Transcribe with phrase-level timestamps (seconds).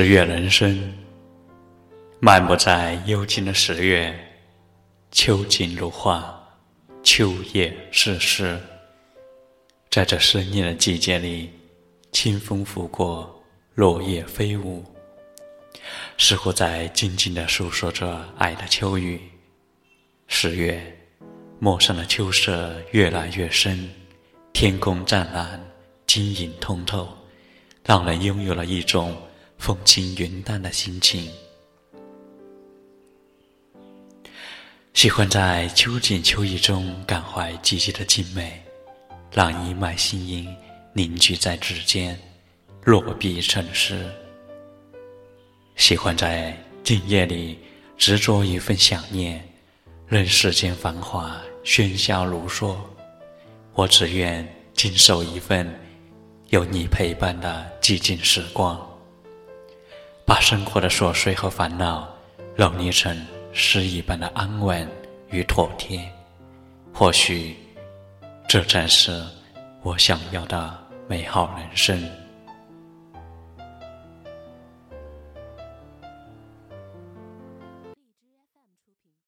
[0.00, 0.94] 十月人生，
[2.20, 4.16] 漫步在幽静的十月，
[5.10, 6.40] 秋景如画，
[7.02, 8.56] 秋叶是诗。
[9.90, 11.50] 在这深夜的季节里，
[12.12, 13.42] 清风拂过，
[13.74, 14.84] 落叶飞舞，
[16.16, 19.20] 似乎在静静的诉说着爱的秋雨。
[20.28, 20.80] 十月，
[21.58, 23.90] 陌生的秋色越来越深，
[24.52, 25.60] 天空湛蓝，
[26.06, 27.08] 晶莹通透，
[27.84, 29.12] 让人拥有了一种。
[29.58, 31.30] 风轻云淡的心情，
[34.94, 38.62] 喜欢在秋景秋意中感怀季节的静美，
[39.30, 40.48] 让一脉心音
[40.94, 42.18] 凝聚在指尖，
[42.84, 44.08] 落笔成诗。
[45.76, 47.58] 喜欢在静夜里
[47.96, 49.46] 执着一份想念，
[50.06, 52.76] 任世间繁华喧嚣如梭，
[53.74, 55.68] 我只愿经守一份
[56.48, 58.82] 有你陪伴的寂静时光。
[60.28, 62.06] 把生活的琐碎和烦恼
[62.54, 64.86] 揉捏成诗一般的安稳
[65.30, 66.06] 与妥帖，
[66.92, 67.56] 或许
[68.46, 69.24] 这才是
[69.80, 70.76] 我想要的
[71.08, 71.98] 美好人生。